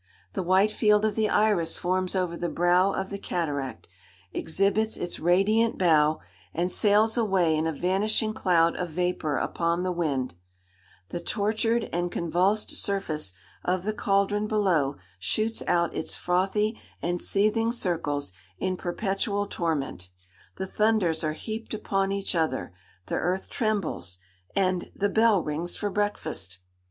[0.33, 3.87] The white field of the iris forms over the brow of the cataract,
[4.33, 6.21] exhibits its radiant bow,
[6.55, 10.33] and sails away in a vanishing cloud of vapour upon the wind;
[11.09, 13.33] the tortured and convulsed surface
[13.63, 20.09] of the caldron below shoots out its frothy and seething circles in perpetual torment;
[20.55, 22.73] the thunders are heaped upon each other,
[23.05, 24.17] the earth trembles,
[24.55, 26.57] and—the bell rings for breakfast!